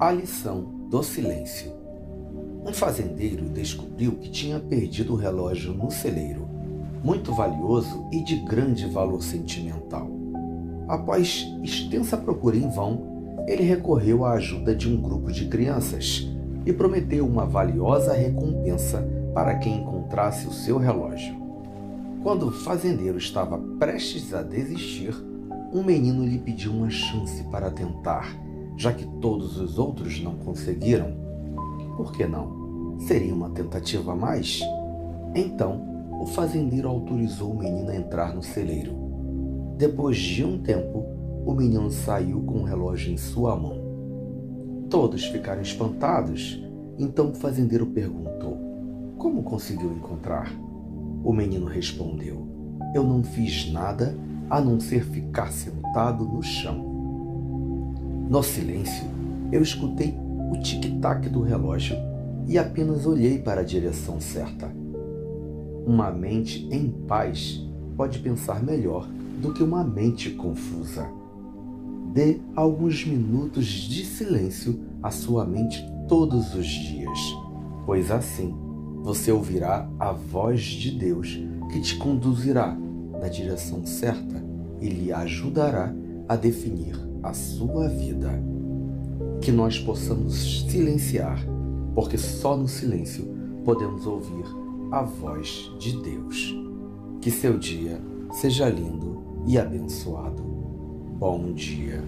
[0.00, 1.74] A lição do silêncio.
[2.66, 6.48] Um fazendeiro descobriu que tinha perdido o relógio no celeiro,
[7.04, 10.08] muito valioso e de grande valor sentimental.
[10.88, 16.26] Após extensa procura em vão, ele recorreu à ajuda de um grupo de crianças
[16.64, 21.36] e prometeu uma valiosa recompensa para quem encontrasse o seu relógio.
[22.22, 25.14] Quando o fazendeiro estava prestes a desistir,
[25.70, 28.34] um menino lhe pediu uma chance para tentar
[28.80, 31.12] já que todos os outros não conseguiram?
[31.98, 32.96] Por que não?
[33.00, 34.60] Seria uma tentativa a mais?
[35.34, 38.94] Então, o fazendeiro autorizou o menino a entrar no celeiro.
[39.76, 41.04] Depois de um tempo,
[41.44, 44.86] o menino saiu com o relógio em sua mão.
[44.88, 46.58] Todos ficaram espantados.
[46.98, 48.56] Então o fazendeiro perguntou:
[49.18, 50.50] Como conseguiu encontrar?
[51.22, 52.48] O menino respondeu:
[52.94, 54.16] Eu não fiz nada
[54.48, 56.89] a não ser ficar sentado no chão.
[58.30, 59.04] No silêncio,
[59.50, 60.14] eu escutei
[60.52, 61.96] o tic-tac do relógio
[62.46, 64.72] e apenas olhei para a direção certa.
[65.84, 67.60] Uma mente em paz
[67.96, 69.08] pode pensar melhor
[69.42, 71.10] do que uma mente confusa.
[72.12, 77.18] Dê alguns minutos de silêncio à sua mente todos os dias,
[77.84, 78.54] pois assim
[79.02, 81.36] você ouvirá a voz de Deus
[81.72, 82.78] que te conduzirá
[83.20, 84.40] na direção certa
[84.80, 85.92] e lhe ajudará
[86.30, 88.30] a definir a sua vida.
[89.40, 91.44] Que nós possamos silenciar,
[91.92, 93.24] porque só no silêncio
[93.64, 94.44] podemos ouvir
[94.92, 96.54] a voz de Deus.
[97.20, 98.00] Que seu dia
[98.30, 100.40] seja lindo e abençoado.
[101.18, 102.00] Bom dia.